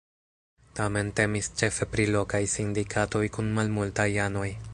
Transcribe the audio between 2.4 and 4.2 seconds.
sindikatoj kun malmultaj